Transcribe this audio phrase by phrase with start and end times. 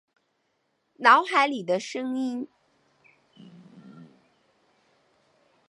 [0.95, 2.47] 脑海里的声音